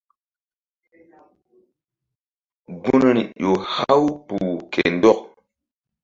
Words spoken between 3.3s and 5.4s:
ƴo haw kpuh ke ndɔk.